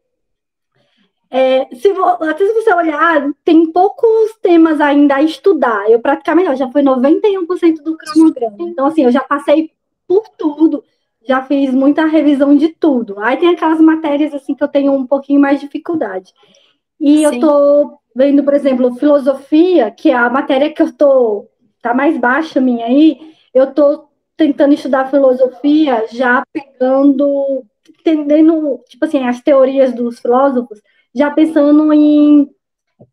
é, 1.29 1.67
se, 1.75 1.89
até 2.21 2.45
se 2.45 2.53
você 2.53 2.73
olhar, 2.73 3.29
tem 3.43 3.71
poucos 3.71 4.33
temas 4.41 4.79
ainda 4.79 5.15
a 5.15 5.21
estudar. 5.21 5.89
Eu 5.89 5.99
praticamente 5.99 6.55
já 6.55 6.69
foi 6.71 6.81
91% 6.81 7.83
do 7.83 7.97
cronograma. 7.97 8.57
Então, 8.59 8.85
assim, 8.85 9.03
eu 9.03 9.11
já 9.11 9.21
passei 9.21 9.71
por 10.07 10.27
tudo, 10.37 10.83
já 11.27 11.43
fiz 11.43 11.73
muita 11.73 12.05
revisão 12.05 12.55
de 12.55 12.69
tudo. 12.69 13.19
Aí 13.19 13.35
tem 13.37 13.49
aquelas 13.49 13.81
matérias 13.81 14.33
assim 14.33 14.55
que 14.55 14.63
eu 14.63 14.67
tenho 14.69 14.93
um 14.93 15.05
pouquinho 15.05 15.41
mais 15.41 15.59
de 15.59 15.65
dificuldade. 15.65 16.33
E 16.99 17.17
Sim. 17.17 17.23
eu 17.25 17.39
tô 17.39 17.99
vendo, 18.15 18.43
por 18.43 18.53
exemplo, 18.53 18.95
filosofia, 18.95 19.91
que 19.91 20.09
é 20.09 20.15
a 20.15 20.29
matéria 20.29 20.71
que 20.71 20.81
eu 20.81 20.91
tô 20.93 21.47
tá 21.81 21.93
mais 21.93 22.17
baixa 22.17 22.59
minha 22.59 22.85
aí, 22.85 23.19
eu 23.53 23.73
tô 23.73 24.07
tentando 24.35 24.73
estudar 24.73 25.09
filosofia 25.09 26.05
já 26.11 26.43
pegando 26.51 27.63
entendendo, 27.99 28.81
tipo 28.87 29.05
assim, 29.05 29.25
as 29.25 29.41
teorias 29.41 29.93
dos 29.93 30.19
filósofos 30.19 30.81
já 31.17 31.31
pensando 31.31 31.91
em 31.91 32.47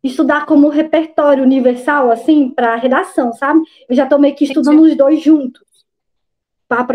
estudar 0.02 0.44
como 0.44 0.68
repertório 0.68 1.42
universal, 1.42 2.10
assim, 2.10 2.50
para 2.50 2.76
redação, 2.76 3.32
sabe? 3.32 3.60
Eu 3.88 3.96
já 3.96 4.04
estou 4.04 4.18
meio 4.18 4.34
que 4.34 4.44
estudando 4.44 4.78
Entendi. 4.78 4.90
os 4.90 4.96
dois 4.96 5.22
juntos. 5.22 5.62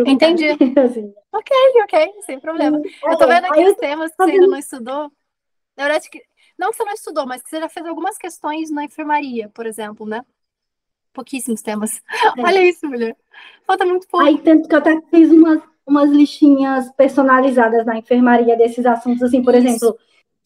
Entendi. 0.05 0.49
assim. 0.79 1.13
Ok, 1.31 1.55
ok, 1.83 2.13
sem 2.25 2.39
problema. 2.39 2.77
É, 2.77 3.13
eu 3.13 3.17
tô 3.17 3.27
vendo 3.27 3.45
aqui 3.45 3.65
os 3.65 3.77
temas 3.77 4.11
que 4.11 4.17
você 4.17 4.31
ainda 4.31 4.47
não 4.47 4.57
estudou. 4.57 5.11
Na 5.77 5.83
verdade, 5.85 6.09
que, 6.09 6.21
não 6.57 6.71
que 6.71 6.77
você 6.77 6.83
não 6.83 6.93
estudou, 6.93 7.25
mas 7.25 7.41
que 7.41 7.49
você 7.49 7.59
já 7.59 7.69
fez 7.69 7.85
algumas 7.85 8.17
questões 8.17 8.69
na 8.69 8.83
enfermaria, 8.83 9.49
por 9.49 9.65
exemplo, 9.65 10.05
né? 10.05 10.23
Pouquíssimos 11.13 11.61
temas. 11.61 12.01
É. 12.37 12.41
Olha 12.41 12.63
isso, 12.63 12.85
mulher. 12.87 13.15
Falta 13.65 13.85
muito 13.85 14.07
pouco. 14.07 14.25
Aí, 14.25 14.37
tanto 14.39 14.67
que 14.67 14.75
eu 14.75 14.79
até 14.79 15.01
fiz 15.09 15.31
umas, 15.31 15.61
umas 15.85 16.09
listinhas 16.11 16.91
personalizadas 16.93 17.85
na 17.85 17.97
enfermaria 17.97 18.55
desses 18.55 18.85
assuntos, 18.85 19.23
assim, 19.23 19.43
por 19.43 19.55
isso. 19.55 19.67
exemplo, 19.67 19.97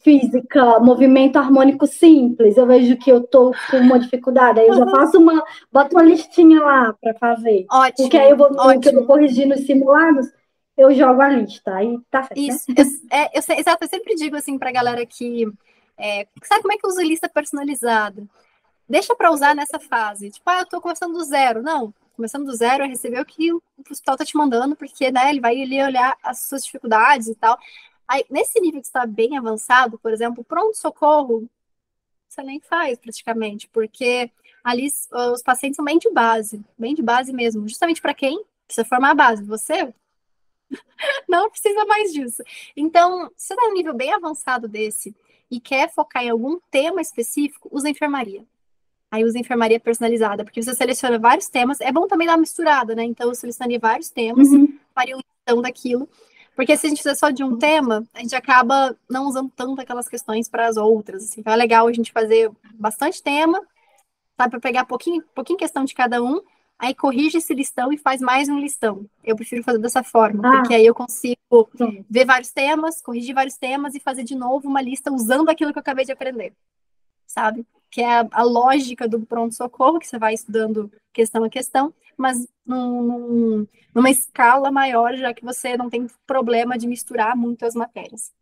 física, 0.04 0.78
movimento 0.80 1.36
harmônico 1.36 1.86
simples, 1.86 2.56
eu 2.56 2.66
vejo 2.66 2.96
que 2.98 3.10
eu 3.10 3.22
tô 3.22 3.52
com 3.70 3.78
uma 3.78 3.98
dificuldade, 3.98 4.60
aí 4.60 4.68
eu 4.68 4.76
já 4.76 4.86
faço 4.86 5.18
uma, 5.18 5.42
boto 5.72 5.96
uma 5.96 6.02
listinha 6.02 6.60
lá 6.60 6.94
para 7.00 7.14
fazer. 7.14 7.64
Ótimo. 7.70 7.94
Porque 7.96 8.18
aí 8.18 8.30
eu 8.30 8.36
vou, 8.36 8.54
ótimo. 8.54 8.84
eu 8.84 8.94
vou 8.98 9.06
corrigindo 9.06 9.54
os 9.54 9.64
simulados, 9.64 10.30
eu 10.76 10.94
jogo 10.94 11.22
a 11.22 11.28
lista, 11.30 11.74
aí 11.74 11.98
tá 12.10 12.22
certo. 12.22 12.38
Né? 12.38 12.46
Isso, 12.46 12.64
né? 12.68 12.74
eu, 12.76 12.86
é, 13.10 13.30
eu, 13.38 13.58
exato, 13.58 13.84
eu 13.84 13.88
sempre 13.88 14.14
digo 14.14 14.36
assim 14.36 14.58
pra 14.58 14.70
galera 14.70 15.04
que 15.06 15.50
é, 15.96 16.26
sabe 16.42 16.62
como 16.62 16.74
é 16.74 16.76
que 16.76 16.86
usa 16.86 17.02
lista 17.02 17.28
personalizada? 17.28 18.22
Deixa 18.88 19.14
para 19.14 19.32
usar 19.32 19.54
nessa 19.54 19.78
fase. 19.78 20.30
Tipo, 20.30 20.50
ah, 20.50 20.60
eu 20.60 20.66
tô 20.66 20.80
começando 20.80 21.14
do 21.14 21.24
zero. 21.24 21.62
Não, 21.62 21.94
começando 22.14 22.44
do 22.44 22.54
zero, 22.54 22.84
é 22.84 22.86
receber 22.86 23.20
o 23.20 23.24
que 23.24 23.52
o 23.52 23.62
hospital 23.90 24.16
tá 24.16 24.24
te 24.24 24.36
mandando, 24.36 24.76
porque 24.76 25.10
né, 25.10 25.30
ele 25.30 25.40
vai 25.40 25.60
ali 25.60 25.82
olhar 25.82 26.16
as 26.22 26.40
suas 26.40 26.64
dificuldades 26.64 27.28
e 27.28 27.34
tal. 27.34 27.58
Aí, 28.06 28.24
nesse 28.30 28.60
nível 28.60 28.80
que 28.80 28.86
está 28.86 29.06
bem 29.06 29.36
avançado, 29.36 29.98
por 29.98 30.12
exemplo, 30.12 30.44
pronto-socorro, 30.44 31.48
você 32.28 32.42
nem 32.42 32.60
faz 32.60 32.98
praticamente, 32.98 33.68
porque 33.68 34.30
ali 34.62 34.88
os 35.32 35.42
pacientes 35.42 35.76
são 35.76 35.84
bem 35.84 35.98
de 35.98 36.10
base, 36.10 36.64
bem 36.76 36.94
de 36.94 37.02
base 37.02 37.32
mesmo, 37.32 37.68
justamente 37.68 38.02
para 38.02 38.14
quem 38.14 38.44
precisa 38.66 38.86
formar 38.86 39.10
a 39.10 39.14
base. 39.14 39.44
Você 39.44 39.94
não 41.28 41.50
precisa 41.50 41.84
mais 41.84 42.12
disso. 42.12 42.42
Então, 42.76 43.30
se 43.36 43.48
você 43.48 43.54
está 43.54 43.66
um 43.68 43.74
nível 43.74 43.94
bem 43.94 44.12
avançado 44.12 44.68
desse 44.68 45.14
e 45.50 45.60
quer 45.60 45.92
focar 45.92 46.24
em 46.24 46.30
algum 46.30 46.58
tema 46.70 47.00
específico, 47.00 47.68
usa 47.70 47.88
enfermaria. 47.88 48.44
Aí 49.10 49.22
usa 49.22 49.38
enfermaria 49.38 49.78
personalizada, 49.78 50.44
porque 50.44 50.60
você 50.60 50.74
seleciona 50.74 51.18
vários 51.18 51.48
temas. 51.48 51.80
É 51.80 51.92
bom 51.92 52.08
também 52.08 52.26
dar 52.26 52.32
uma 52.32 52.40
misturada, 52.40 52.96
né? 52.96 53.04
Então, 53.04 53.28
eu 53.28 53.34
selecionei 53.34 53.78
vários 53.78 54.10
temas, 54.10 54.48
uhum. 54.48 54.76
faria 54.92 55.16
um 55.16 55.20
listão 55.20 55.62
daquilo. 55.62 56.08
Porque 56.54 56.76
se 56.76 56.86
a 56.86 56.88
gente 56.88 56.98
fizer 56.98 57.14
só 57.14 57.30
de 57.30 57.42
um 57.42 57.58
tema, 57.58 58.04
a 58.14 58.20
gente 58.20 58.34
acaba 58.34 58.96
não 59.10 59.26
usando 59.26 59.50
tanto 59.54 59.80
aquelas 59.80 60.08
questões 60.08 60.48
para 60.48 60.66
as 60.66 60.76
outras. 60.76 61.24
Assim. 61.24 61.40
Então 61.40 61.52
é 61.52 61.56
legal 61.56 61.86
a 61.86 61.92
gente 61.92 62.12
fazer 62.12 62.50
bastante 62.74 63.22
tema, 63.22 63.60
sabe, 64.36 64.50
para 64.50 64.60
pegar 64.60 64.84
pouquinho, 64.84 65.22
pouquinho 65.34 65.58
questão 65.58 65.84
de 65.84 65.94
cada 65.94 66.22
um, 66.22 66.40
aí 66.78 66.94
corrige 66.94 67.38
esse 67.38 67.54
listão 67.54 67.92
e 67.92 67.98
faz 67.98 68.20
mais 68.20 68.48
um 68.48 68.58
listão. 68.58 69.06
Eu 69.24 69.36
prefiro 69.36 69.62
fazer 69.64 69.78
dessa 69.78 70.02
forma, 70.02 70.46
ah, 70.46 70.58
porque 70.58 70.74
aí 70.74 70.86
eu 70.86 70.94
consigo 70.94 71.68
sim. 71.76 72.04
ver 72.08 72.24
vários 72.24 72.50
temas, 72.50 73.00
corrigir 73.00 73.34
vários 73.34 73.56
temas 73.56 73.94
e 73.94 74.00
fazer 74.00 74.22
de 74.22 74.34
novo 74.34 74.68
uma 74.68 74.80
lista 74.80 75.12
usando 75.12 75.48
aquilo 75.48 75.72
que 75.72 75.78
eu 75.78 75.82
acabei 75.82 76.04
de 76.04 76.12
aprender. 76.12 76.52
Sabe? 77.34 77.66
Que 77.90 78.00
é 78.00 78.20
a, 78.20 78.28
a 78.30 78.42
lógica 78.44 79.08
do 79.08 79.20
pronto-socorro, 79.26 79.98
que 79.98 80.06
você 80.06 80.18
vai 80.18 80.34
estudando 80.34 80.90
questão 81.12 81.42
a 81.42 81.50
questão, 81.50 81.92
mas 82.16 82.46
num, 82.64 83.02
num, 83.02 83.66
numa 83.92 84.10
escala 84.10 84.70
maior, 84.70 85.16
já 85.16 85.34
que 85.34 85.44
você 85.44 85.76
não 85.76 85.90
tem 85.90 86.06
problema 86.24 86.78
de 86.78 86.86
misturar 86.86 87.36
muito 87.36 87.66
as 87.66 87.74
matérias. 87.74 88.32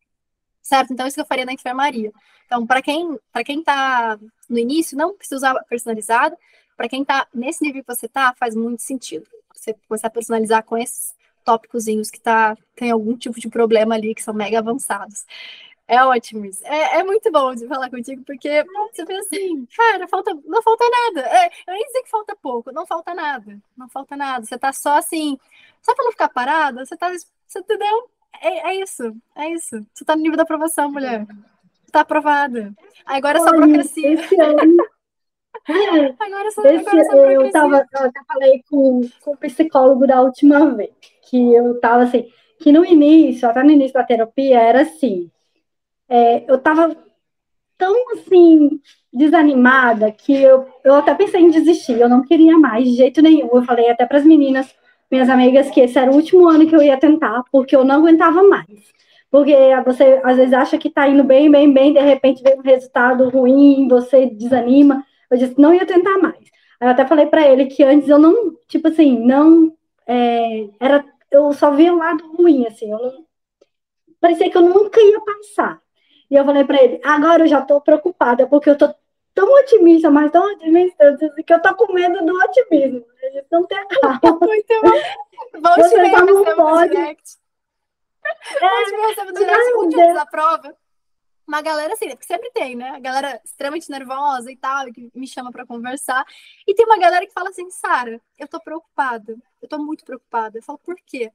Certo? 0.63 0.93
Então, 0.93 1.07
isso 1.07 1.15
que 1.15 1.23
eu 1.23 1.27
faria 1.27 1.47
na 1.47 1.55
enfermaria. 1.55 2.13
Então, 2.45 2.67
para 2.67 2.83
quem 2.83 3.19
para 3.33 3.43
quem 3.43 3.61
está 3.61 4.19
no 4.49 4.59
início, 4.59 4.97
não 4.97 5.17
precisa 5.17 5.37
usar 5.37 5.65
personalizado. 5.65 6.37
Para 6.77 6.89
quem 6.89 7.01
está 7.01 7.27
nesse 7.33 7.65
nível 7.65 7.83
que 7.83 7.95
você 7.95 8.07
está, 8.07 8.35
faz 8.35 8.55
muito 8.55 8.83
sentido. 8.83 9.27
Você 9.55 9.75
começar 9.89 10.09
a 10.09 10.11
personalizar 10.11 10.63
com 10.65 10.77
esses 10.77 11.15
tópicozinhos 11.45 12.11
que 12.11 12.21
tá, 12.21 12.57
tem 12.77 12.91
algum 12.91 13.17
tipo 13.17 13.41
de 13.41 13.49
problema 13.49 13.95
ali, 13.95 14.15
que 14.15 14.23
são 14.23 14.35
mega 14.35 14.59
avançados. 14.59 15.25
É 15.93 16.03
ótimo 16.03 16.47
isso. 16.47 16.65
É, 16.65 17.01
é 17.01 17.05
muito 17.05 17.31
bom 17.31 17.55
de 17.55 17.69
falar 17.69 17.91
contigo, 17.91 18.23
porque 18.25 18.65
você 18.95 19.05
pensa 19.05 19.29
assim, 19.31 19.69
cara, 19.77 20.09
falta, 20.09 20.35
não 20.47 20.63
falta 20.63 20.87
nada. 20.89 21.29
É, 21.29 21.51
eu 21.67 21.75
nem 21.75 21.87
sei 21.91 22.03
que 22.03 22.09
falta 22.09 22.35
pouco, 22.35 22.73
não 22.73 22.87
falta 22.87 23.15
nada. 23.15 23.59
Não 23.77 23.87
falta 23.91 24.17
nada. 24.17 24.43
Você 24.43 24.57
tá 24.57 24.73
só 24.73 24.97
assim, 24.97 25.39
só 25.83 25.95
pra 25.95 26.07
não 26.07 26.13
ficar 26.13 26.31
parada, 26.31 26.87
você 26.87 26.97
tá. 26.97 27.13
Você 27.47 27.59
entendeu? 27.59 28.09
É, 28.41 28.71
é 28.71 28.77
isso, 28.77 29.15
é 29.37 29.51
isso. 29.51 29.87
Você 29.93 30.03
tá 30.03 30.17
no 30.17 30.23
nível 30.23 30.39
da 30.39 30.45
aprovação, 30.45 30.91
mulher. 30.91 31.27
Tá 31.91 32.01
aprovada. 32.01 32.73
Agora 33.05 33.37
é 33.37 33.43
só 33.43 33.51
burocracia. 33.51 34.17
agora 36.19 36.51
só, 36.53 36.65
esse, 36.65 36.89
agora 36.89 37.05
só 37.05 37.17
eu 37.17 37.53
tava, 37.53 37.87
eu 37.93 38.07
até 38.07 38.21
falei 38.27 38.65
com, 38.71 39.03
com 39.21 39.33
o 39.33 39.37
psicólogo 39.37 40.07
da 40.07 40.23
última 40.23 40.75
vez, 40.75 40.91
que 41.29 41.53
eu 41.53 41.79
tava 41.81 42.05
assim, 42.05 42.33
que 42.61 42.73
no 42.73 42.83
início, 42.83 43.47
até 43.47 43.63
no 43.63 43.71
início 43.71 43.93
da 43.93 44.05
terapia, 44.05 44.59
era 44.59 44.81
assim, 44.81 45.31
é, 46.13 46.45
eu 46.47 46.57
estava 46.57 46.95
tão 47.79 48.13
assim 48.13 48.79
desanimada 49.11 50.13
que 50.13 50.43
eu, 50.43 50.67
eu 50.85 50.95
até 50.97 51.15
pensei 51.15 51.41
em 51.41 51.51
desistir, 51.51 51.99
eu 51.99 52.09
não 52.09 52.23
queria 52.23 52.59
mais 52.59 52.85
de 52.85 52.97
jeito 52.97 53.23
nenhum. 53.23 53.49
Eu 53.55 53.63
falei 53.65 53.91
até 53.91 54.05
para 54.05 54.19
as 54.19 54.25
meninas, 54.25 54.75
minhas 55.11 55.31
amigas, 55.31 55.71
que 55.71 55.81
esse 55.81 55.99
era 55.99 56.11
o 56.11 56.15
último 56.15 56.49
ano 56.49 56.67
que 56.67 56.77
eu 56.77 56.83
ia 56.83 56.99
tentar, 56.99 57.43
porque 57.51 57.75
eu 57.75 57.83
não 57.83 57.97
aguentava 57.97 58.43
mais. 58.43 58.93
Porque 59.31 59.55
você 59.87 60.21
às 60.23 60.37
vezes 60.37 60.53
acha 60.53 60.77
que 60.77 60.89
está 60.89 61.09
indo 61.09 61.25
bem, 61.25 61.51
bem, 61.51 61.73
bem, 61.73 61.95
de 61.95 62.01
repente 62.01 62.43
vem 62.43 62.59
um 62.59 62.63
resultado 62.63 63.31
ruim, 63.31 63.89
você 63.89 64.27
desanima. 64.27 65.05
Eu 65.31 65.39
disse, 65.39 65.59
não 65.59 65.73
ia 65.73 65.87
tentar 65.87 66.19
mais. 66.19 66.45
Aí 66.79 66.89
eu 66.89 66.91
até 66.91 67.07
falei 67.07 67.27
para 67.27 67.49
ele 67.49 67.67
que 67.67 67.83
antes 67.83 68.09
eu 68.09 68.19
não, 68.19 68.55
tipo 68.69 68.89
assim, 68.89 69.19
não 69.19 69.73
é, 70.07 70.69
era, 70.79 71.05
eu 71.31 71.53
só 71.55 71.71
via 71.71 71.95
o 71.95 71.99
lado 71.99 72.37
ruim, 72.37 72.67
assim, 72.67 72.91
eu 72.91 72.99
não, 72.99 73.25
parecia 74.21 74.51
que 74.51 74.57
eu 74.57 74.63
nunca 74.63 75.01
ia 75.01 75.21
passar. 75.21 75.83
E 76.33 76.35
eu 76.35 76.47
falei 76.47 76.65
para 76.65 76.83
ele, 76.83 76.99
agora 77.05 77.43
eu 77.43 77.47
já 77.47 77.61
estou 77.61 77.79
preocupada, 77.79 78.47
porque 78.47 78.71
eu 78.71 78.73
estou 78.73 78.95
tão 79.35 79.53
otimista, 79.53 80.11
mas 80.11 80.33
tão 80.33 80.43
otimista, 80.51 81.15
que 81.47 81.53
eu 81.53 81.59
estou 81.59 81.75
com 81.75 81.93
medo 81.93 82.25
do 82.25 82.35
otimismo. 82.35 83.05
A 83.23 83.29
gente 83.29 83.47
não 83.53 83.67
tem 83.67 83.87
calma. 84.01 84.19
Muito 84.41 84.81
bom. 84.83 85.61
Volte 85.61 85.81
Você 85.83 86.11
só 86.11 86.25
não 86.25 86.57
pode. 86.57 86.97
Direct. 86.97 87.37
É, 88.25 88.97
Volte 88.97 89.33
direct, 89.35 89.75
um 89.77 89.89
dia 89.91 90.15
da 90.15 90.25
prova. 90.25 90.75
Uma 91.47 91.61
galera 91.61 91.93
assim, 91.93 92.09
porque 92.09 92.25
sempre 92.25 92.51
tem, 92.53 92.77
né? 92.77 92.93
A 92.93 92.99
galera 92.99 93.39
extremamente 93.45 93.91
nervosa 93.91 94.51
e 94.51 94.57
tal, 94.57 94.87
que 94.87 95.11
me 95.15 95.27
chama 95.27 95.53
para 95.53 95.67
conversar. 95.67 96.25
E 96.67 96.75
tem 96.75 96.87
uma 96.87 96.99
galera 96.99 97.27
que 97.27 97.33
fala 97.35 97.51
assim, 97.51 97.69
Sara, 97.71 98.19
eu 98.39 98.49
tô 98.49 98.59
preocupada. 98.59 99.37
Eu 99.61 99.69
tô 99.69 99.77
muito 99.77 100.03
preocupada. 100.03 100.57
Eu 100.57 100.63
falo, 100.63 100.79
por 100.79 100.97
quê? 101.05 101.31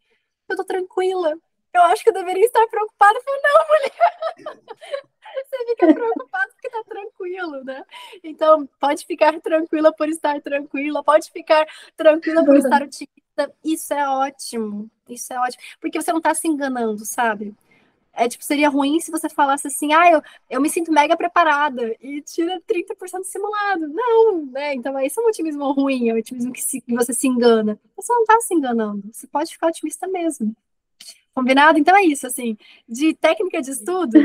Eu 0.50 0.58
tô 0.58 0.64
tranquila 0.64 1.38
eu 1.78 1.84
acho 1.84 2.04
que 2.04 2.10
eu 2.10 2.14
deveria 2.14 2.46
estar 2.46 2.66
preocupada. 2.68 3.18
Eu 3.18 3.24
falei, 3.24 3.42
não, 3.44 3.68
mulher, 3.68 5.08
você 5.46 5.66
fica 5.66 5.94
preocupada 5.94 6.52
porque 6.54 6.70
tá 6.70 6.84
tranquilo, 6.84 7.64
né? 7.64 7.84
Então, 8.24 8.68
pode 8.80 9.06
ficar 9.06 9.40
tranquila 9.40 9.94
por 9.94 10.10
estar 10.10 10.42
tranquila, 10.42 11.04
pode 11.04 11.32
ficar 11.32 11.66
tranquila 11.96 12.44
por 12.44 12.58
estar 12.58 12.82
otimista. 12.82 13.54
Isso 13.64 13.94
é 13.94 14.08
ótimo, 14.08 14.90
isso 15.08 15.32
é 15.32 15.40
ótimo, 15.40 15.64
porque 15.80 16.02
você 16.02 16.12
não 16.12 16.22
tá 16.22 16.34
se 16.34 16.48
enganando, 16.48 17.06
sabe? 17.06 17.56
É 18.14 18.28
tipo, 18.28 18.44
seria 18.44 18.68
ruim 18.68 19.00
se 19.00 19.12
você 19.12 19.30
falasse 19.30 19.68
assim, 19.68 19.94
ah, 19.94 20.12
eu, 20.12 20.24
eu 20.50 20.60
me 20.60 20.72
sinto 20.72 20.92
mega 20.92 21.16
preparada 21.16 21.96
e 22.02 22.20
tira 22.24 22.60
30% 22.68 23.24
simulado. 23.24 23.88
Não, 23.90 24.44
né? 24.48 24.74
Então, 24.74 25.00
esse 25.00 25.20
é 25.20 25.24
um 25.24 25.28
otimismo 25.28 25.72
ruim, 25.72 26.10
é 26.10 26.16
um 26.16 26.18
otimismo 26.18 26.52
que, 26.52 26.64
se, 26.64 26.82
que 26.82 26.96
você 26.96 27.14
se 27.14 27.28
engana. 27.28 27.80
Você 27.96 28.12
não 28.12 28.26
tá 28.26 28.40
se 28.42 28.56
enganando, 28.56 29.04
você 29.14 29.28
pode 29.28 29.52
ficar 29.52 29.68
otimista 29.68 30.08
mesmo 30.08 30.56
Combinado? 31.38 31.78
Então 31.78 31.96
é 31.96 32.02
isso, 32.02 32.26
assim, 32.26 32.58
de 32.90 33.14
técnica 33.14 33.62
de 33.62 33.70
estudo, 33.70 34.18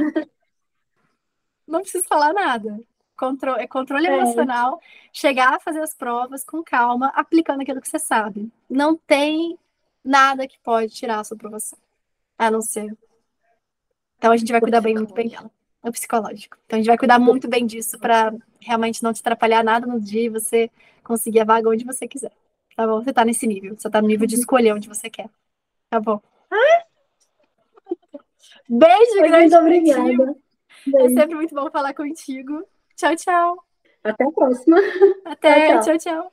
não 1.68 1.82
preciso 1.82 2.08
falar 2.08 2.32
nada. 2.32 2.80
Contro 3.14 3.50
é 3.50 3.66
controle 3.66 4.06
é. 4.06 4.16
emocional, 4.16 4.80
chegar 5.12 5.52
a 5.52 5.60
fazer 5.60 5.82
as 5.82 5.94
provas 5.94 6.42
com 6.42 6.64
calma, 6.64 7.08
aplicando 7.08 7.60
aquilo 7.60 7.82
que 7.82 7.88
você 7.88 7.98
sabe. 7.98 8.50
Não 8.66 8.96
tem 8.96 9.58
nada 10.02 10.48
que 10.48 10.58
pode 10.60 10.94
tirar 10.94 11.20
a 11.20 11.24
sua 11.24 11.34
aprovação, 11.34 11.78
a 12.38 12.50
não 12.50 12.62
ser. 12.62 12.96
Então 14.16 14.32
a 14.32 14.36
gente 14.38 14.50
vai 14.50 14.62
cuidar 14.62 14.80
bem, 14.80 14.94
muito 14.94 15.12
bem 15.12 15.28
dela. 15.28 15.50
É 15.84 15.90
o 15.90 15.92
psicológico. 15.92 16.56
Então 16.64 16.78
a 16.78 16.80
gente 16.80 16.88
vai 16.88 16.96
cuidar 16.96 17.18
muito 17.18 17.46
bem 17.46 17.66
disso 17.66 17.98
para 17.98 18.32
realmente 18.58 19.02
não 19.02 19.12
te 19.12 19.20
atrapalhar 19.20 19.62
nada 19.62 19.86
no 19.86 20.00
dia 20.00 20.22
e 20.22 20.28
você 20.30 20.70
conseguir 21.04 21.40
a 21.40 21.44
vaga 21.44 21.68
onde 21.68 21.84
você 21.84 22.08
quiser. 22.08 22.32
Tá 22.74 22.86
bom? 22.86 23.04
Você 23.04 23.12
tá 23.12 23.22
nesse 23.22 23.46
nível. 23.46 23.76
Você 23.78 23.90
tá 23.90 24.00
no 24.00 24.08
nível 24.08 24.26
de 24.26 24.36
escolher 24.40 24.72
onde 24.72 24.88
você 24.88 25.10
quer. 25.10 25.28
Tá 25.90 26.00
bom? 26.00 26.18
Beijo, 28.68 29.12
Foi 29.18 29.28
grande. 29.28 29.56
Muito 29.56 29.90
obrigada. 29.90 30.36
É 30.96 31.08
sempre 31.08 31.34
muito 31.34 31.54
bom 31.54 31.70
falar 31.70 31.94
contigo. 31.94 32.64
Tchau, 32.96 33.16
tchau. 33.16 33.64
Até 34.02 34.24
a 34.24 34.30
próxima. 34.30 34.78
Até. 35.24 35.68
tchau. 35.74 35.82
tchau. 35.82 35.98
tchau. 35.98 36.32